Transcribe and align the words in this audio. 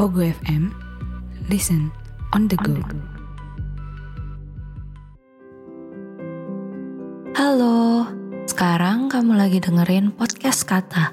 Pogo 0.00 0.24
FM, 0.24 0.72
listen 1.52 1.92
on 2.32 2.48
the 2.48 2.56
go. 2.64 2.72
Halo, 7.36 8.08
sekarang 8.48 9.12
kamu 9.12 9.36
lagi 9.36 9.60
dengerin 9.60 10.08
podcast 10.16 10.64
Kata, 10.64 11.12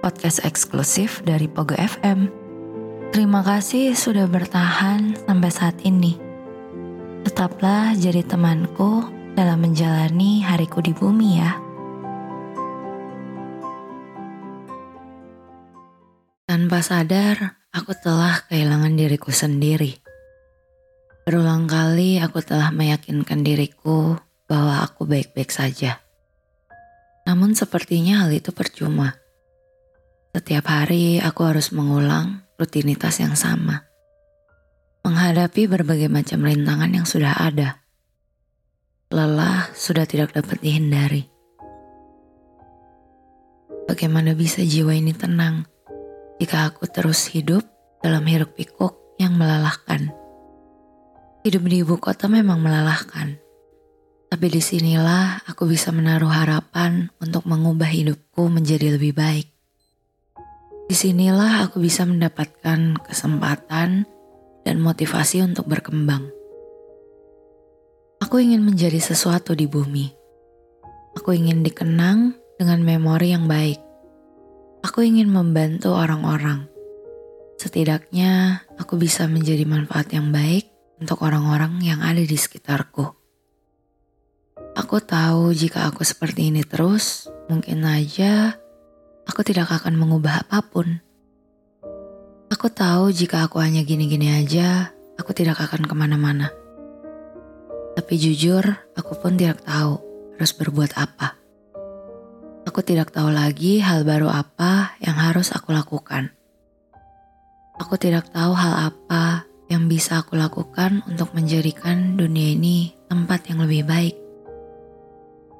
podcast 0.00 0.40
eksklusif 0.48 1.20
dari 1.28 1.44
Pogo 1.44 1.76
FM. 1.76 2.32
Terima 3.12 3.44
kasih 3.44 3.92
sudah 3.92 4.24
bertahan 4.24 5.12
sampai 5.28 5.50
saat 5.52 5.76
ini. 5.84 6.16
Tetaplah 7.28 7.92
jadi 8.00 8.24
temanku 8.24 9.12
dalam 9.36 9.60
menjalani 9.60 10.40
hariku 10.40 10.80
di 10.80 10.96
bumi 10.96 11.30
ya. 11.36 11.52
Tanpa 16.48 16.80
sadar, 16.80 17.61
aku 17.72 17.96
telah 17.96 18.44
kehilangan 18.52 18.92
diriku 18.94 19.32
sendiri. 19.32 19.96
Berulang 21.24 21.64
kali 21.64 22.20
aku 22.20 22.44
telah 22.44 22.68
meyakinkan 22.68 23.40
diriku 23.40 24.20
bahwa 24.44 24.84
aku 24.84 25.08
baik-baik 25.08 25.48
saja. 25.48 26.04
Namun 27.24 27.56
sepertinya 27.56 28.26
hal 28.26 28.30
itu 28.36 28.52
percuma. 28.52 29.16
Setiap 30.36 30.68
hari 30.68 31.16
aku 31.22 31.48
harus 31.48 31.72
mengulang 31.72 32.44
rutinitas 32.60 33.24
yang 33.24 33.32
sama. 33.38 33.88
Menghadapi 35.02 35.66
berbagai 35.66 36.12
macam 36.12 36.44
rintangan 36.44 36.92
yang 36.92 37.06
sudah 37.08 37.34
ada. 37.40 37.80
Lelah 39.12 39.72
sudah 39.72 40.04
tidak 40.04 40.36
dapat 40.36 40.60
dihindari. 40.60 41.28
Bagaimana 43.86 44.32
bisa 44.32 44.64
jiwa 44.64 44.96
ini 44.96 45.12
tenang? 45.12 45.68
jika 46.42 46.74
aku 46.74 46.90
terus 46.90 47.30
hidup 47.30 47.62
dalam 48.02 48.26
hiruk 48.26 48.58
pikuk 48.58 49.16
yang 49.16 49.38
melelahkan. 49.38 50.10
Hidup 51.46 51.62
di 51.66 51.86
ibu 51.86 51.98
kota 51.98 52.26
memang 52.26 52.58
melelahkan, 52.58 53.38
tapi 54.30 54.46
di 54.50 54.62
sinilah 54.62 55.46
aku 55.46 55.66
bisa 55.70 55.94
menaruh 55.94 56.30
harapan 56.30 57.10
untuk 57.22 57.46
mengubah 57.46 57.88
hidupku 57.88 58.46
menjadi 58.50 58.94
lebih 58.98 59.14
baik. 59.14 59.48
Di 60.90 60.94
sinilah 60.98 61.66
aku 61.66 61.80
bisa 61.80 62.02
mendapatkan 62.04 63.00
kesempatan 63.00 64.04
dan 64.62 64.76
motivasi 64.78 65.42
untuk 65.42 65.66
berkembang. 65.70 66.28
Aku 68.22 68.38
ingin 68.38 68.62
menjadi 68.62 69.02
sesuatu 69.02 69.56
di 69.56 69.66
bumi. 69.66 70.10
Aku 71.18 71.34
ingin 71.34 71.66
dikenang 71.66 72.38
dengan 72.54 72.78
memori 72.86 73.34
yang 73.34 73.50
baik 73.50 73.92
Aku 74.82 75.06
ingin 75.06 75.30
membantu 75.30 75.94
orang-orang. 75.94 76.66
Setidaknya 77.62 78.66
aku 78.74 78.98
bisa 78.98 79.30
menjadi 79.30 79.62
manfaat 79.62 80.10
yang 80.10 80.34
baik 80.34 80.66
untuk 80.98 81.22
orang-orang 81.22 81.78
yang 81.78 82.02
ada 82.02 82.18
di 82.18 82.34
sekitarku. 82.34 83.06
Aku 84.74 84.98
tahu 84.98 85.54
jika 85.54 85.86
aku 85.86 86.02
seperti 86.02 86.50
ini 86.50 86.66
terus, 86.66 87.30
mungkin 87.46 87.86
aja 87.86 88.58
aku 89.30 89.46
tidak 89.46 89.70
akan 89.70 89.94
mengubah 89.94 90.42
apa 90.42 90.58
pun. 90.58 90.98
Aku 92.50 92.66
tahu 92.66 93.14
jika 93.14 93.46
aku 93.46 93.62
hanya 93.62 93.86
gini-gini 93.86 94.42
aja, 94.42 94.90
aku 95.14 95.30
tidak 95.30 95.62
akan 95.62 95.86
ke 95.86 95.94
mana-mana. 95.94 96.50
Tapi 97.94 98.14
jujur, 98.18 98.66
aku 98.98 99.12
pun 99.22 99.38
tidak 99.38 99.62
tahu 99.62 100.02
harus 100.34 100.50
berbuat 100.50 100.98
apa. 100.98 101.38
Aku 102.66 102.82
tidak 102.82 103.14
tahu 103.14 103.30
lagi 103.30 103.78
hal 103.78 104.02
baru 104.02 104.34
apa 104.34 104.98
yang 104.98 105.14
harus 105.14 105.54
aku 105.54 105.70
lakukan. 105.70 106.41
Aku 107.82 107.98
tidak 107.98 108.30
tahu 108.30 108.54
hal 108.54 108.94
apa 108.94 109.42
yang 109.66 109.90
bisa 109.90 110.22
aku 110.22 110.38
lakukan 110.38 111.02
untuk 111.10 111.34
menjadikan 111.34 112.14
dunia 112.14 112.54
ini 112.54 112.94
tempat 113.10 113.50
yang 113.50 113.66
lebih 113.66 113.82
baik. 113.82 114.14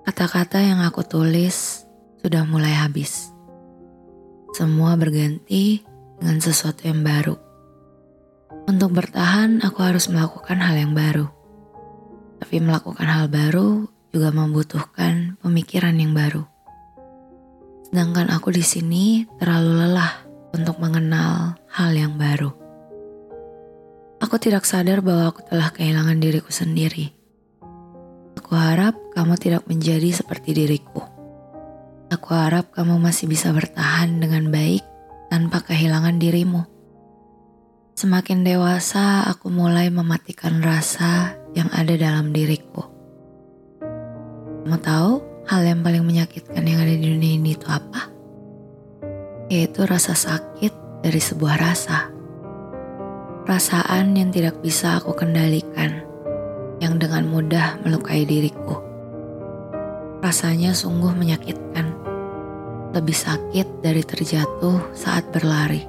Kata-kata 0.06 0.62
yang 0.62 0.86
aku 0.86 1.02
tulis 1.02 1.82
sudah 2.22 2.46
mulai 2.46 2.78
habis. 2.78 3.34
Semua 4.54 4.94
berganti 4.94 5.82
dengan 6.22 6.38
sesuatu 6.38 6.86
yang 6.86 7.02
baru. 7.02 7.34
Untuk 8.70 8.94
bertahan, 8.94 9.58
aku 9.66 9.82
harus 9.82 10.06
melakukan 10.06 10.62
hal 10.62 10.78
yang 10.78 10.94
baru. 10.94 11.26
Tapi 12.38 12.62
melakukan 12.62 13.02
hal 13.02 13.26
baru 13.26 13.90
juga 14.14 14.30
membutuhkan 14.30 15.42
pemikiran 15.42 15.98
yang 15.98 16.14
baru. 16.14 16.46
Sedangkan 17.90 18.30
aku 18.30 18.54
di 18.54 18.62
sini 18.62 19.26
terlalu 19.42 19.74
lelah 19.74 20.22
untuk 20.54 20.78
mengenal 20.78 21.58
hal 21.72 21.96
yang 21.96 22.20
baru. 22.20 22.52
Aku 24.20 24.36
tidak 24.36 24.68
sadar 24.68 25.00
bahwa 25.00 25.32
aku 25.32 25.40
telah 25.48 25.72
kehilangan 25.72 26.20
diriku 26.20 26.52
sendiri. 26.52 27.16
Aku 28.36 28.52
harap 28.52 28.92
kamu 29.16 29.40
tidak 29.40 29.64
menjadi 29.64 30.12
seperti 30.12 30.52
diriku. 30.52 31.00
Aku 32.12 32.36
harap 32.36 32.76
kamu 32.76 33.00
masih 33.00 33.24
bisa 33.24 33.48
bertahan 33.56 34.20
dengan 34.20 34.52
baik 34.52 34.84
tanpa 35.32 35.64
kehilangan 35.64 36.20
dirimu. 36.20 36.68
Semakin 37.96 38.44
dewasa, 38.44 39.24
aku 39.24 39.48
mulai 39.48 39.88
mematikan 39.88 40.60
rasa 40.60 41.40
yang 41.56 41.72
ada 41.72 41.96
dalam 41.96 42.36
diriku. 42.36 42.84
Kamu 44.68 44.76
tahu, 44.76 45.12
hal 45.48 45.62
yang 45.64 45.80
paling 45.80 46.04
menyakitkan 46.04 46.68
yang 46.68 46.84
ada 46.84 46.92
di 46.92 47.00
dunia 47.00 47.40
ini 47.40 47.56
itu 47.56 47.64
apa? 47.64 48.12
Yaitu 49.48 49.88
rasa 49.88 50.12
sakit 50.12 50.81
dari 51.02 51.20
sebuah 51.20 51.58
rasa. 51.58 52.08
Perasaan 53.42 54.14
yang 54.14 54.30
tidak 54.30 54.62
bisa 54.62 55.02
aku 55.02 55.12
kendalikan, 55.18 56.06
yang 56.78 56.96
dengan 56.96 57.26
mudah 57.26 57.82
melukai 57.82 58.22
diriku. 58.22 58.78
Rasanya 60.22 60.72
sungguh 60.72 61.10
menyakitkan, 61.12 61.90
lebih 62.94 63.18
sakit 63.18 63.82
dari 63.82 64.06
terjatuh 64.06 64.94
saat 64.94 65.26
berlari. 65.34 65.82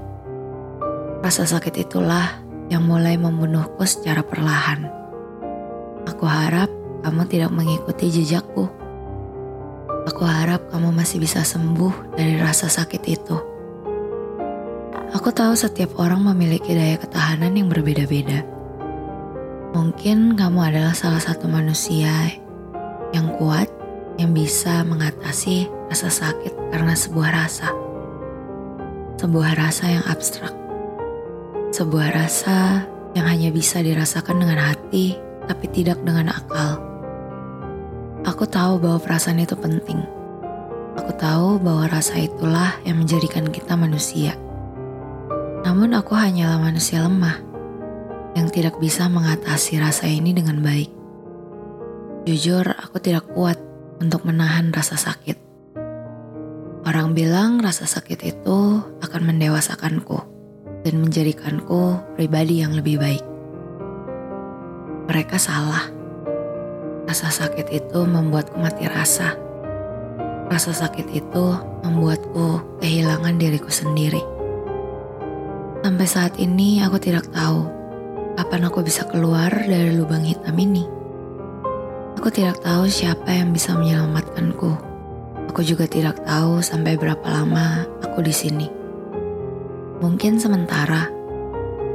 Rasa 1.21 1.45
sakit 1.45 1.85
itulah 1.85 2.41
yang 2.73 2.83
mulai 2.83 3.15
membunuhku 3.15 3.85
secara 3.85 4.25
perlahan. 4.25 4.89
Aku 6.09 6.25
harap 6.25 6.67
kamu 7.05 7.23
tidak 7.29 7.53
mengikuti 7.53 8.09
jejakku 8.09 8.83
Aku 10.03 10.27
harap 10.27 10.67
kamu 10.67 10.91
masih 10.91 11.23
bisa 11.23 11.47
sembuh 11.47 12.19
dari 12.19 12.35
rasa 12.35 12.67
sakit 12.67 13.03
itu. 13.07 13.37
Aku 15.13 15.29
tahu 15.29 15.53
setiap 15.53 15.93
orang 16.01 16.25
memiliki 16.25 16.73
daya 16.73 16.97
ketahanan 16.97 17.53
yang 17.53 17.69
berbeda-beda. 17.69 18.41
Mungkin 19.77 20.33
kamu 20.33 20.73
adalah 20.73 20.97
salah 20.97 21.21
satu 21.21 21.45
manusia 21.45 22.33
yang 23.13 23.29
kuat 23.37 23.69
yang 24.17 24.33
bisa 24.33 24.81
mengatasi 24.81 25.69
rasa 25.85 26.09
sakit 26.09 26.57
karena 26.73 26.97
sebuah 26.97 27.29
rasa. 27.29 27.69
Sebuah 29.21 29.53
rasa 29.53 29.85
yang 29.93 30.05
abstrak. 30.09 30.49
Sebuah 31.69 32.09
rasa 32.09 32.81
yang 33.13 33.29
hanya 33.29 33.53
bisa 33.53 33.85
dirasakan 33.85 34.41
dengan 34.41 34.65
hati 34.65 35.13
tapi 35.45 35.69
tidak 35.69 36.01
dengan 36.01 36.33
akal. 36.33 36.81
Aku 38.25 38.49
tahu 38.49 38.81
bahwa 38.81 38.97
perasaan 38.97 39.45
itu 39.45 39.53
penting. 39.53 40.01
Aku 40.97 41.13
tahu 41.21 41.61
bahwa 41.61 41.85
rasa 41.85 42.17
itulah 42.17 42.81
yang 42.81 42.97
menjadikan 42.97 43.45
kita 43.53 43.77
manusia. 43.77 44.33
Namun 45.63 45.95
aku 45.95 46.11
hanyalah 46.11 46.59
manusia 46.59 46.99
lemah 46.99 47.39
yang 48.35 48.51
tidak 48.51 48.75
bisa 48.83 49.07
mengatasi 49.07 49.79
rasa 49.79 50.11
ini 50.11 50.35
dengan 50.35 50.59
baik. 50.59 50.91
Jujur, 52.27 52.67
aku 52.67 52.99
tidak 52.99 53.31
kuat 53.31 53.55
untuk 54.03 54.27
menahan 54.27 54.75
rasa 54.75 54.99
sakit. 54.99 55.39
Orang 56.83 57.15
bilang 57.15 57.63
rasa 57.63 57.87
sakit 57.87 58.19
itu 58.27 58.83
akan 58.99 59.21
mendewasakanku 59.23 60.19
dan 60.83 60.99
menjadikanku 60.99 61.95
pribadi 62.19 62.59
yang 62.59 62.75
lebih 62.75 62.99
baik. 62.99 63.23
Mereka 65.07 65.39
salah. 65.39 65.87
Rasa 67.07 67.31
sakit 67.31 67.71
itu 67.71 67.99
membuatku 68.03 68.59
mati 68.59 68.83
rasa. 68.87 69.35
Rasa 70.51 70.75
sakit 70.75 71.07
itu 71.11 71.45
membuatku 71.87 72.79
kehilangan 72.83 73.39
diriku 73.39 73.71
sendiri. 73.71 74.32
Sampai 75.83 76.07
saat 76.07 76.39
ini 76.39 76.79
aku 76.79 76.95
tidak 76.95 77.27
tahu 77.35 77.67
kapan 78.39 78.71
aku 78.71 78.87
bisa 78.87 79.03
keluar 79.03 79.51
dari 79.51 79.91
lubang 79.91 80.23
hitam 80.23 80.55
ini. 80.55 80.87
Aku 82.15 82.31
tidak 82.31 82.63
tahu 82.63 82.87
siapa 82.87 83.27
yang 83.27 83.51
bisa 83.51 83.75
menyelamatkanku. 83.75 84.79
Aku 85.51 85.59
juga 85.59 85.83
tidak 85.83 86.23
tahu 86.23 86.63
sampai 86.63 86.95
berapa 86.95 87.27
lama 87.27 87.83
aku 87.99 88.23
di 88.23 88.31
sini. 88.31 88.71
Mungkin 89.99 90.39
sementara 90.39 91.11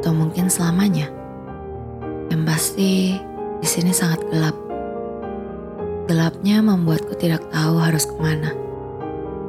atau 0.04 0.12
mungkin 0.12 0.52
selamanya. 0.52 1.08
Yang 2.28 2.42
pasti 2.44 3.16
di 3.56 3.64
sini 3.64 3.96
sangat 3.96 4.20
gelap. 4.28 4.56
Gelapnya 6.12 6.60
membuatku 6.60 7.16
tidak 7.16 7.40
tahu 7.48 7.80
harus 7.80 8.04
ke 8.04 8.20
mana. 8.20 8.52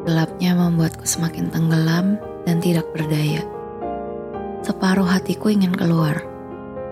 Gelapnya 0.08 0.56
membuatku 0.56 1.04
semakin 1.04 1.52
tenggelam 1.52 2.16
dan 2.48 2.64
tidak 2.64 2.88
berdaya. 2.96 3.59
Separuh 4.60 5.08
hatiku 5.08 5.48
ingin 5.48 5.72
keluar, 5.72 6.20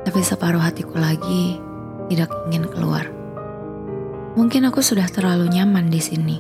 tapi 0.07 0.23
separuh 0.23 0.63
hatiku 0.63 0.95
lagi 0.95 1.59
tidak 2.07 2.31
ingin 2.47 2.63
keluar. 2.71 3.11
Mungkin 4.39 4.71
aku 4.71 4.79
sudah 4.79 5.03
terlalu 5.11 5.51
nyaman 5.51 5.91
di 5.91 5.99
sini. 5.99 6.37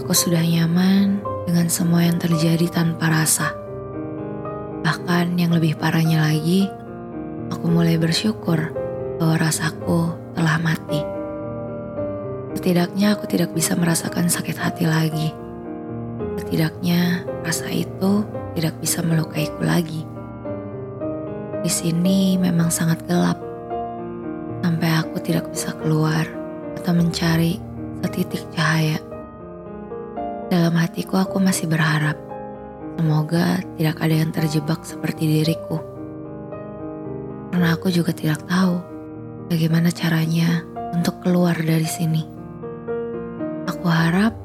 Aku 0.00 0.16
sudah 0.16 0.40
nyaman 0.40 1.20
dengan 1.44 1.68
semua 1.68 2.08
yang 2.08 2.16
terjadi 2.16 2.64
tanpa 2.72 3.12
rasa. 3.12 3.52
Bahkan 4.80 5.36
yang 5.36 5.52
lebih 5.52 5.76
parahnya 5.76 6.24
lagi, 6.24 6.72
aku 7.52 7.68
mulai 7.68 8.00
bersyukur 8.00 8.72
bahwa 9.20 9.36
rasaku 9.44 10.16
telah 10.32 10.56
mati. 10.56 11.04
Setidaknya 12.56 13.12
aku 13.12 13.28
tidak 13.28 13.52
bisa 13.52 13.76
merasakan 13.76 14.32
sakit 14.32 14.56
hati 14.56 14.88
lagi. 14.88 15.28
Setidaknya 16.40 17.28
rasa 17.44 17.68
itu 17.68 18.24
tidak 18.54 18.74
bisa 18.78 19.02
melukaiku 19.02 19.60
lagi. 19.62 20.06
Di 21.60 21.70
sini 21.70 22.38
memang 22.38 22.70
sangat 22.70 23.02
gelap, 23.04 23.38
sampai 24.62 24.90
aku 25.00 25.18
tidak 25.20 25.50
bisa 25.50 25.74
keluar 25.82 26.24
atau 26.78 26.92
mencari 26.94 27.58
setitik 28.04 28.44
cahaya. 28.54 29.00
Dalam 30.52 30.76
hatiku 30.76 31.18
aku 31.18 31.40
masih 31.40 31.66
berharap, 31.66 32.14
semoga 33.00 33.64
tidak 33.74 33.96
ada 33.98 34.14
yang 34.14 34.30
terjebak 34.30 34.84
seperti 34.84 35.40
diriku. 35.40 35.80
Karena 37.50 37.74
aku 37.74 37.88
juga 37.88 38.12
tidak 38.12 38.44
tahu 38.44 38.76
bagaimana 39.48 39.88
caranya 39.88 40.62
untuk 40.92 41.24
keluar 41.24 41.56
dari 41.58 41.88
sini. 41.88 42.22
Aku 43.72 43.88
harap 43.88 44.36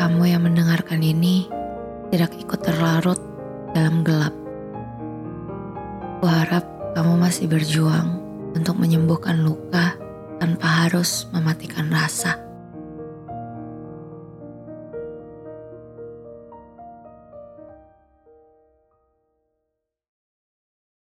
kamu 0.00 0.32
yang 0.32 0.48
mendengarkan 0.48 1.04
ini 1.04 1.59
tidak 2.10 2.34
ikut 2.36 2.60
terlarut 2.60 3.20
dalam 3.70 4.02
gelap. 4.02 4.34
Aku 6.20 6.26
harap 6.28 6.66
kamu 6.92 7.16
masih 7.16 7.46
berjuang 7.48 8.18
untuk 8.52 8.76
menyembuhkan 8.76 9.40
luka 9.40 9.96
tanpa 10.42 10.84
harus 10.84 11.30
mematikan 11.32 11.88
rasa. 11.88 12.49